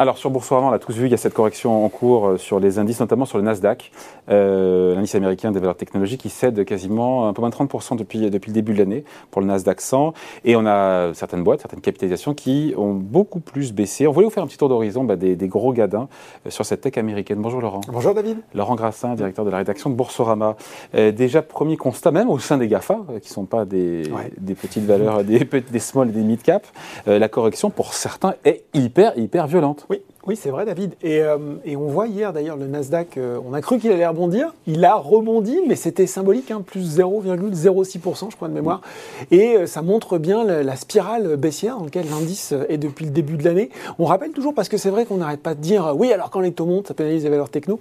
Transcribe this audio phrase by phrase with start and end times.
[0.00, 2.36] Alors sur Boursorama, on l'a tous vu, il y a cette correction en cours euh,
[2.38, 3.92] sur les indices, notamment sur le Nasdaq,
[4.30, 8.30] euh, l'indice américain des valeurs technologiques, qui cède quasiment un peu moins de 30% depuis,
[8.30, 10.14] depuis le début de l'année pour le Nasdaq 100.
[10.46, 14.06] Et on a certaines boîtes, certaines capitalisations qui ont beaucoup plus baissé.
[14.06, 16.08] On voulait vous faire un petit tour d'horizon bah, des, gros gadins
[16.46, 17.42] euh, sur cette tech américaine.
[17.42, 17.82] Bonjour Laurent.
[17.92, 18.38] Bonjour David.
[18.54, 20.56] Laurent Grassin, directeur de la rédaction de Boursorama.
[20.94, 24.04] déjà, premier constat, même au sein des GAFA, qui ne sont pas des,
[24.38, 26.66] des petites valeurs, des, des small et des mid cap,
[27.04, 29.88] la correction pour certains est hyper, hyper violente.
[30.26, 30.96] Oui, c'est vrai, David.
[31.02, 34.54] Et, euh, on voit hier d'ailleurs le Nasdaq, euh, on a cru qu'il allait rebondir.
[34.66, 38.82] Il a rebondi, mais c'était symbolique, hein, plus 0,06%, je crois, de mémoire.
[39.30, 43.38] Et euh, ça montre bien la, spirale baissière dans laquelle l'indice est depuis le début
[43.38, 43.70] de l'année.
[43.98, 46.40] On rappelle toujours, parce que c'est vrai qu'on n'arrête pas de dire oui, alors quand
[46.40, 47.80] les taux montent, ça pénalise les valeurs techno.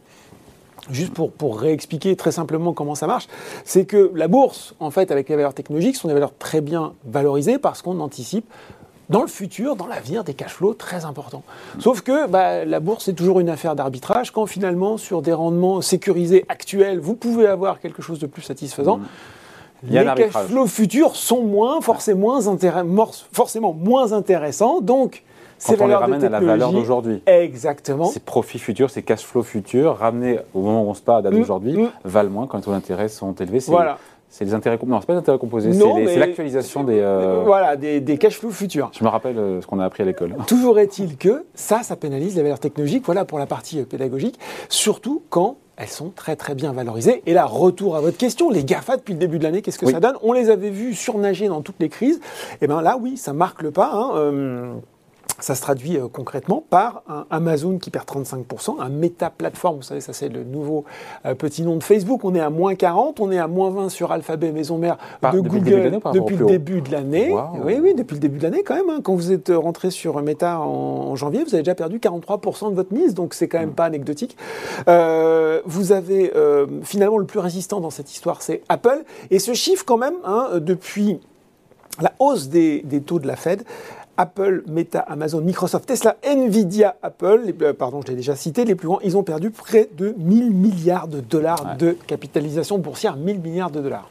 [0.92, 3.28] Juste pour, pour, réexpliquer très simplement comment ça marche,
[3.66, 6.94] c'est que la bourse, en fait, avec les valeurs technologiques, sont des valeurs très bien
[7.06, 8.46] valorisées parce qu'on anticipe
[9.10, 11.44] dans le futur, dans l'avenir, des cash flows très importants.
[11.80, 14.32] Sauf que bah, la bourse est toujours une affaire d'arbitrage.
[14.32, 18.98] Quand finalement, sur des rendements sécurisés actuels, vous pouvez avoir quelque chose de plus satisfaisant.
[18.98, 19.06] Mmh.
[19.90, 22.40] Les cash flows futurs sont moins, forcément
[22.86, 24.82] moins, forcément moins intéressants.
[24.82, 25.24] Donc,
[25.66, 27.22] quand on les ramène à la valeur d'aujourd'hui.
[27.26, 28.06] Exactement.
[28.06, 31.32] Ces profits futurs, ces cash flows futurs, ramenés au moment où on se parle à
[31.32, 31.36] mmh.
[31.36, 31.92] d'aujourd'hui, mmh.
[32.06, 33.60] valent moins quand les taux d'intérêt sont élevés.
[33.68, 33.98] Voilà.
[34.30, 38.00] C'est les intérêts non, c'est pas les intérêts composés, c'est l'actualisation des euh, voilà des,
[38.00, 38.92] des, cash flows futurs.
[38.98, 40.36] Je me rappelle euh, ce qu'on a appris à l'école.
[40.48, 43.04] Toujours est-il que ça, ça pénalise les valeurs technologiques.
[43.06, 47.24] Voilà pour la partie euh, pédagogique, surtout quand elles sont très très bien valorisées.
[47.26, 49.90] Et là, retour à votre question, les GAFA depuis le début de l'année, qu'est-ce que
[49.90, 50.16] ça donne?
[50.22, 52.18] On les avait vus surnager dans toutes les crises.
[52.18, 53.92] Et eh bien là, oui, ça marque le pas.
[53.94, 54.76] Hein,
[55.40, 59.84] ça se traduit euh, concrètement par un Amazon qui perd 35%, un Meta Platform, vous
[59.84, 60.86] savez, ça c'est le nouveau
[61.26, 62.24] euh, petit nom de Facebook.
[62.24, 65.40] On est à moins 40, on est à moins 20 sur Alphabet, maison mère de
[65.40, 67.34] Google depuis le début de l'année.
[67.64, 68.90] Oui, oui, depuis le début de l'année quand même.
[68.90, 69.00] Hein.
[69.04, 72.94] Quand vous êtes rentré sur Meta en, janvier, vous avez déjà perdu 43% de votre
[72.94, 73.76] mise, donc c'est quand même mm.
[73.76, 74.38] pas anecdotique.
[74.88, 76.32] Euh, vous avez
[76.84, 79.04] finalement le plus résistant dans cette histoire, c'est Apple.
[79.32, 81.20] Et ce chiffre quand même, hein, depuis
[82.02, 83.64] la hausse des, des taux de la Fed,
[84.20, 88.76] Apple, Meta, Amazon, Microsoft, Tesla, Nvidia, Apple, les, euh, pardon, je l'ai déjà cité, les
[88.76, 93.40] plus grands, ils ont perdu près de 1000 milliards de dollars de capitalisation boursière, 1000
[93.40, 94.10] milliards de dollars.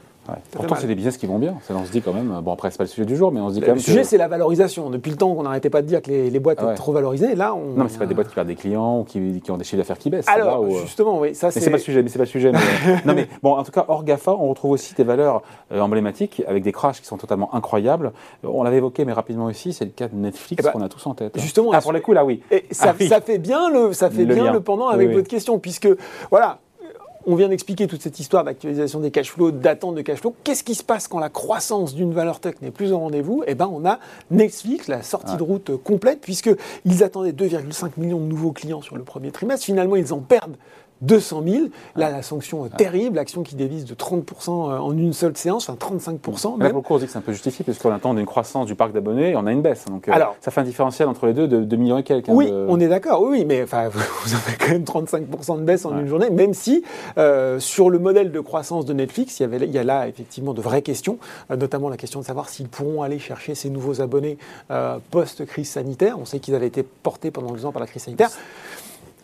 [0.53, 1.55] Pourtant, c'est des business qui vont bien.
[1.71, 2.41] on se dit quand même.
[2.43, 3.77] Bon, après, c'est pas le sujet du jour, mais on se dit quand même.
[3.77, 4.91] Le sujet, c'est la valorisation.
[4.91, 7.55] Depuis le temps qu'on n'arrêtait pas de dire que les, boîtes étaient trop valorisées, là,
[7.55, 7.77] on.
[7.77, 9.19] Non, mais c'est pas des boîtes qui perdent des clients ou qui,
[9.51, 10.29] ont des chiffres d'affaires qui baissent.
[10.29, 11.61] Alors, euh, justement, oui, ça c'est.
[11.61, 12.03] Mais c'est pas le sujet.
[12.03, 12.53] Mais c'est pas le sujet.
[13.05, 16.43] non, mais bon, en tout cas, hors Gafa, on retrouve aussi des valeurs euh, emblématiques
[16.47, 18.13] avec des crashs qui sont totalement incroyables.
[18.45, 20.89] On l'avait évoqué, mais rapidement aussi, c'est le cas de Netflix eh ben, qu'on a
[20.89, 21.39] tous en tête.
[21.39, 21.71] Justement.
[21.73, 22.43] Ah, pour les coups, là, oui.
[22.51, 25.59] Et ça, ah ça fait bien le, ça fait bien le pendant avec votre question,
[25.59, 25.89] puisque
[26.31, 26.59] voilà
[27.29, 30.35] on vient d'expliquer toute cette histoire d'actualisation des cash flows, d'attente de cash flow.
[30.45, 33.45] Qu'est-ce qui se passe quand la croissance d'une valeur tech n'est plus au rendez-vous?
[33.47, 33.99] Eh ben, on a
[34.31, 39.05] Netflix, la sortie de route complète, puisqu'ils attendaient 2,5 millions de nouveaux clients sur le
[39.05, 39.67] premier trimestre.
[39.67, 40.57] Finalement, ils en perdent
[41.03, 41.65] 200 000.
[41.97, 45.69] Là, la sanction est terrible, l'action qui dévise de 30% euh, en une seule séance,
[45.69, 46.59] enfin 35%.
[46.59, 46.73] Même.
[46.73, 48.93] Là, on dit que c'est un peu justifié, parce qu'on attend une croissance du parc
[48.93, 49.85] d'abonnés et on a une baisse.
[49.87, 52.29] Donc, euh, Alors, ça fait un différentiel entre les deux de 2 millions et quelques.
[52.29, 53.89] Hein, oui, on est d'accord, oui, mais enfin,
[54.25, 56.83] vous avez quand même 35% de baisse en une journée, même si
[57.17, 60.09] euh, sur le modèle de croissance de Netflix, il y, avait, il y a là
[60.09, 61.19] effectivement de vraies questions,
[61.51, 64.39] notamment la question de savoir s'ils pourront aller chercher ces nouveaux abonnés
[65.11, 66.19] post-crise sanitaire.
[66.19, 68.31] On sait qu'ils avaient été portés pendant deux ans par la crise sanitaire.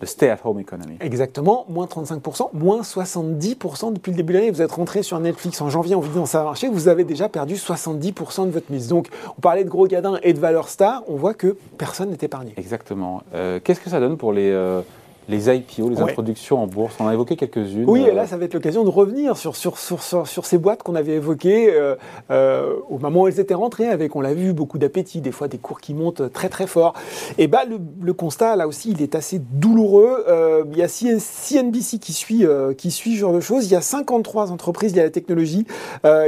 [0.01, 0.97] Le stay-at-home economy.
[1.01, 4.51] Exactement, moins 35%, moins 70% depuis le début de l'année.
[4.51, 7.05] Vous êtes rentré sur Netflix en janvier en vous disant ça va marcher, vous avez
[7.05, 8.89] déjà perdu 70% de votre mise.
[8.89, 12.19] Donc, on parlait de gros gadins et de valeurs stars, on voit que personne n'est
[12.21, 12.55] épargné.
[12.57, 13.23] Exactement.
[13.35, 14.51] Euh, qu'est-ce que ça donne pour les...
[14.51, 14.83] Euh,
[15.29, 17.85] les IPO, les introductions en bourse, on a évoqué quelques-unes.
[17.87, 20.83] Oui, et là, ça va être l'occasion de revenir sur, sur, sur, sur, ces boîtes
[20.83, 21.97] qu'on avait évoquées euh,
[22.31, 25.49] euh, au moment où elles étaient rentrées, avec, on l'a vu, beaucoup d'appétit, des fois
[25.49, 26.95] des cours qui montent très très fort.
[27.39, 30.25] Et bah, le, constat, là aussi, il est assez douloureux.
[30.29, 32.45] Euh, il y a CNBC qui suit,
[32.77, 33.67] qui suit ce genre de choses.
[33.67, 35.67] Il y a 53 entreprises liées à la technologie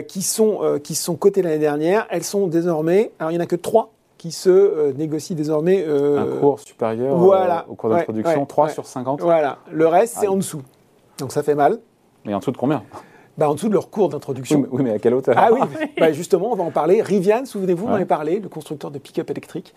[0.08, 2.06] qui, sont, qui sont cotées l'année dernière.
[2.10, 3.95] Elles sont désormais, alors il n'y en a que 3
[4.26, 5.84] qui se euh, négocie désormais.
[5.86, 7.64] Euh, un cours supérieur euh, voilà.
[7.68, 10.62] au cours d'introduction, 3 sur 50 Voilà, le reste, c'est en dessous.
[11.18, 11.78] Donc ça fait mal.
[12.24, 12.82] Mais en dessous de combien?
[13.38, 14.66] Bah, en dessous de leur cours d'introduction.
[14.70, 15.60] Oui, mais à quelle hauteur Ah oui,
[15.98, 17.02] bah, justement, on va en parler.
[17.02, 19.74] Rivian, souvenez-vous, on en avait parlé, le constructeur de pick-up électrique,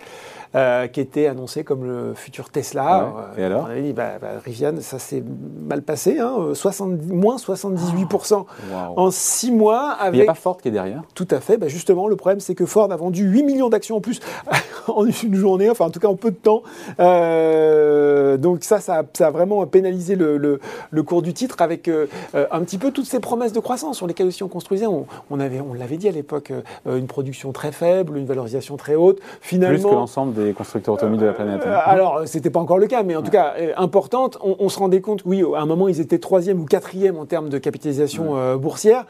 [0.55, 3.33] euh, qui était annoncé comme le futur Tesla.
[3.37, 4.13] Et alors On avait dit, bah,
[4.43, 5.23] Rivian, ça s'est
[5.67, 8.45] mal passé, hein, 70, moins 78%
[8.95, 9.91] en 6 mois.
[9.91, 10.19] Avec...
[10.19, 11.59] Il n'y a pas Ford qui est derrière Tout à fait.
[11.69, 14.19] Justement, le problème, c'est que Ford a vendu 8 millions d'actions en plus
[14.87, 16.63] en une journée, enfin en tout cas en peu de temps.
[16.99, 20.59] Euh, donc ça, ça, a vraiment pénalisé le,
[21.05, 24.27] cours du titre avec euh, un petit peu toutes ces promesses de croissance sur lesquelles
[24.27, 24.85] aussi on construisait.
[24.87, 26.51] On, avait, on l'avait dit à l'époque,
[26.85, 29.19] une production très faible, une valorisation très haute.
[29.41, 31.61] Finalement, Plus que l'ensemble des constructeurs automobiles de la planète.
[31.65, 31.79] Hein.
[31.85, 34.37] alors, c'était pas encore le cas, mais en tout cas importante.
[34.41, 37.49] On, se rendait compte, oui, à un moment ils étaient troisième ou quatrième en termes
[37.49, 39.05] de capitalisation boursière.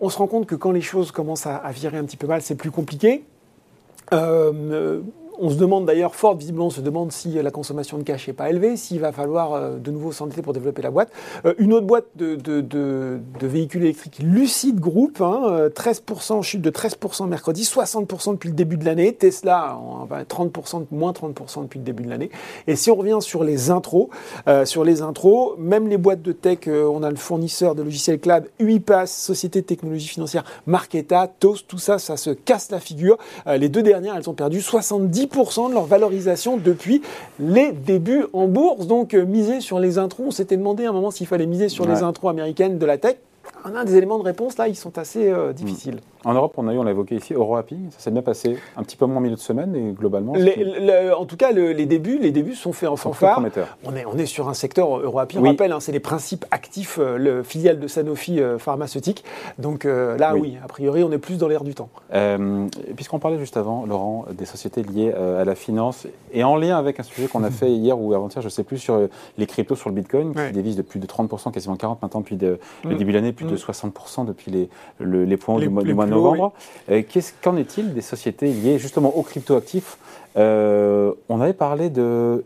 [0.00, 2.26] on se rend compte que quand les choses commencent à, à virer un petit peu
[2.26, 3.24] mal, c'est plus compliqué.
[4.12, 5.00] Euh,
[5.40, 8.34] on se demande d'ailleurs, fort visiblement, on se demande si la consommation de cash n'est
[8.34, 11.10] pas élevée, s'il va falloir euh, de nouveau s'endetter pour développer la boîte.
[11.44, 17.62] Euh, une autre boîte de, véhicules électriques, Lucid Group, 13% hein, chute de 13% mercredi,
[17.62, 19.14] 60% depuis le début de l'année.
[19.14, 19.78] Tesla,
[20.28, 22.30] 30%, moins 30% depuis le début de l'année.
[22.66, 24.08] Et si on revient sur les intros,
[24.48, 28.18] euh, sur les intros, même les boîtes de tech, on a le fournisseur de logiciels
[28.18, 33.18] cloud, UiPath, Société de technologie financière, Marketa, Toast, tout ça, ça se casse la figure.
[33.46, 37.02] les deux dernières, elles ont perdu 70 de leur valorisation depuis
[37.38, 38.86] les débuts en bourse.
[38.86, 41.68] Donc, euh, miser sur les intros, on s'était demandé à un moment s'il fallait miser
[41.68, 43.16] sur les intros américaines de la tech.
[43.64, 46.00] On a des éléments de réponse là, ils sont assez euh, difficiles.
[46.24, 48.82] En Europe, on a eu, on l'a évoqué ici, EuroAPI, ça s'est bien passé, un
[48.82, 50.34] petit peu moins en milieu de semaine et globalement.
[50.34, 53.42] en tout cas, les débuts, les débuts sont faits en fanfare.
[53.84, 56.98] On est, on est sur un secteur EuroAPI, on rappelle, hein, c'est les principes actifs,
[56.98, 59.24] euh, le filiale de Sanofi euh, pharmaceutique.
[59.58, 60.56] Donc euh, là, oui.
[60.62, 61.88] a priori, on est plus dans l'air du temps.
[62.96, 67.00] Puisqu'on parlait juste avant, Laurent, des sociétés liées à la finance et en lien avec
[67.00, 69.76] un sujet qu'on a fait hier ou avant-hier, je ne sais plus, sur les cryptos,
[69.76, 72.94] sur le Bitcoin, qui dévise de plus de 30%, quasiment 40% maintenant depuis le mm.
[72.94, 74.26] début de l'année, plus de 60% mm.
[74.26, 74.68] depuis les,
[75.00, 76.52] les points du mois, du mois novembre.
[76.90, 77.02] Euh,
[77.42, 79.98] qu'en est-il des sociétés liées justement aux cryptoactifs
[80.36, 82.44] euh, On avait parlé de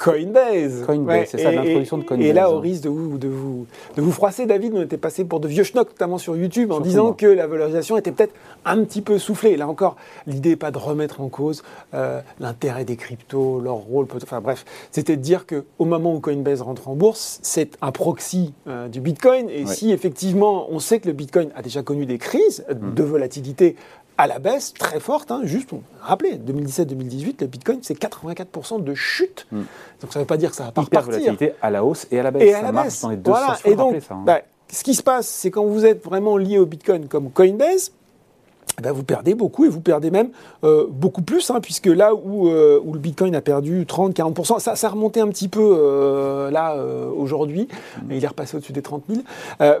[0.00, 0.84] Coinbase.
[0.86, 2.26] Coinbase, c'est ça, l'introduction de Coinbase.
[2.26, 3.66] Et là, au risque de vous, de vous,
[3.96, 6.80] de vous froisser, David, on était passé pour de vieux schnocks, notamment sur YouTube, en
[6.80, 9.58] disant que la valorisation était peut-être un petit peu soufflée.
[9.58, 11.62] Là encore, l'idée n'est pas de remettre en cause
[11.92, 16.62] euh, l'intérêt des cryptos, leur rôle, enfin bref, c'était de dire qu'au moment où Coinbase
[16.62, 19.50] rentre en bourse, c'est un proxy euh, du Bitcoin.
[19.50, 22.94] Et si effectivement, on sait que le Bitcoin a déjà connu des crises mm.
[22.94, 23.76] de volatilité
[24.20, 25.30] à la baisse très forte.
[25.30, 25.70] Hein, juste,
[26.02, 29.46] rappelez, 2017-2018, le Bitcoin, c'est 84% de chute.
[29.50, 29.62] Hmm.
[30.00, 31.20] Donc ça ne veut pas dire que ça va pas Hyper repartir.
[31.20, 32.42] volatilité à la hausse et à la baisse.
[32.42, 33.02] Et à la baisse.
[33.02, 33.56] Dans les deux voilà.
[33.64, 34.22] et donc, ça, hein.
[34.24, 34.40] bah,
[34.72, 37.92] ce qui se passe, c'est quand vous êtes vraiment lié au Bitcoin comme Coinbase,
[38.78, 40.30] eh ben, vous perdez beaucoup et vous perdez même
[40.64, 44.76] euh, beaucoup plus, hein, puisque là où, euh, où, le Bitcoin a perdu 30-40%, ça,
[44.76, 46.76] ça a remonté un petit peu euh, là
[47.14, 48.12] aujourd'hui, mmh.
[48.12, 49.22] il est repassé au-dessus des 30 000,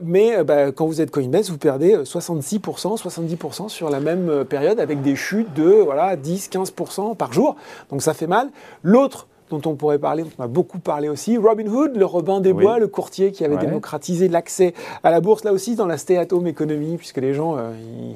[0.02, 5.00] mais bah, quand vous êtes Coinbase, vous perdez 66%, 70% sur la même période avec
[5.02, 7.56] des chutes de voilà, 10-15% par jour,
[7.90, 8.50] donc ça fait mal.
[8.82, 11.36] L'autre dont on pourrait parler, dont on a beaucoup parlé aussi.
[11.36, 15.44] Robin Hood, le Robin des Bois, le courtier qui avait démocratisé l'accès à la bourse,
[15.44, 17.72] là aussi dans la stay-at-home économie, puisque les gens, euh,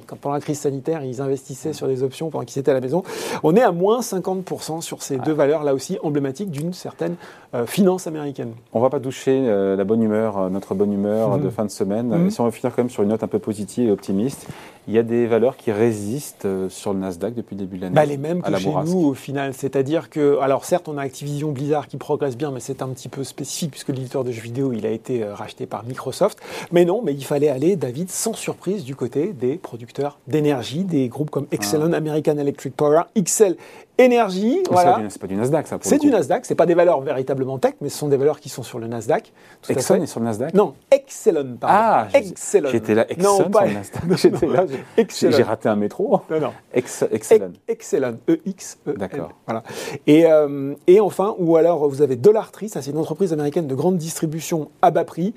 [0.07, 2.81] quand, pendant la crise sanitaire, ils investissaient sur des options pendant qu'ils étaient à la
[2.81, 3.03] maison.
[3.43, 7.17] On est à moins 50% sur ces deux valeurs, là aussi emblématiques d'une certaine
[7.55, 8.53] euh, finance américaine.
[8.73, 11.51] On va pas toucher euh, la bonne humeur, notre bonne humeur de mhm.
[11.51, 12.09] fin de semaine.
[12.09, 12.31] Mhm.
[12.31, 14.47] si on veut finir quand même sur une note un peu positive et optimiste,
[14.87, 17.95] il y a des valeurs qui résistent sur le Nasdaq depuis le début de l'année.
[17.95, 19.55] Bah, les mêmes que chez nous au final.
[19.55, 22.89] C'est-à-dire que, alors certes, on a activé Vision Blizzard qui progresse bien, mais c'est un
[22.89, 26.39] petit peu spécifique puisque l'éditeur de jeux vidéo, il a été euh, racheté par Microsoft.
[26.71, 31.09] Mais non, mais il fallait aller, David, sans surprise, du côté des producteurs d'énergie, des
[31.09, 31.97] groupes comme Exelon, ah.
[31.97, 33.57] American Electric Power, XL
[33.97, 35.01] Énergie, voilà.
[35.09, 35.79] C'est pas du Nasdaq, ça.
[35.81, 36.45] C'est du Nasdaq.
[36.47, 38.89] C'est pas des valeurs véritablement tech, mais ce sont des valeurs qui sont sur le
[38.89, 39.33] Nasdaq.
[39.69, 40.53] Exxon est sur le Nasdaq?
[40.53, 41.77] Non, Excelon, pardon.
[41.79, 42.71] Ah, Excelon.
[42.73, 43.61] J'étais là, Exxon non, pas...
[43.61, 44.03] sur le Nasdaq.
[44.17, 44.67] J'étais là,
[45.09, 46.21] j'ai raté un métro.
[46.31, 46.53] Non, non.
[46.73, 48.79] Ex E-X.
[48.87, 49.31] -E D'accord.
[49.47, 49.63] Voilà.
[50.07, 53.67] Et, euh, et enfin, ou alors vous avez Dollar Tree, ça c'est une entreprise américaine
[53.67, 55.35] de grande distribution à bas prix,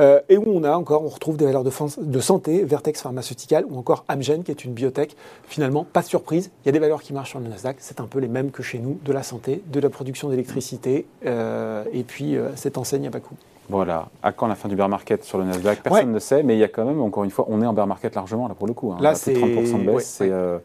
[0.00, 3.64] euh, et où on a encore, on retrouve des valeurs de, de santé, Vertex Pharmaceutical,
[3.68, 5.16] ou encore Amgen, qui est une biotech.
[5.44, 7.76] Finalement, pas de surprise, il y a des valeurs qui marchent sur le Nasdaq.
[7.80, 11.06] C'est un peu les mêmes que chez nous, de la santé, de la production d'électricité,
[11.26, 13.36] euh, et puis cette enseigne à bas coût.
[13.70, 14.08] Voilà.
[14.22, 15.82] À quand la fin du bear market sur le Nasdaq?
[15.82, 17.72] Personne ne sait, mais il y a quand même, encore une fois, on est en
[17.72, 18.92] bear market largement, là, pour le coup.
[18.92, 18.98] Hein.
[19.00, 20.18] Là, c'est 30% de baisse.
[20.22, 20.58] Euh,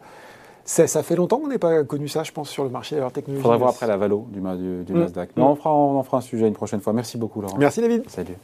[0.64, 3.00] c'est, ça fait longtemps qu'on n'ait pas connu ça, je pense, sur le marché de
[3.00, 3.40] la technologie.
[3.40, 4.98] Il faudra voir après la valo du, du, du mm.
[4.98, 5.36] Nasdaq.
[5.36, 5.42] Mm.
[5.42, 6.92] on, fera, on en fera un sujet une prochaine fois.
[6.92, 7.56] Merci beaucoup, Laurent.
[7.56, 8.08] Merci, David.
[8.10, 8.34] Salut.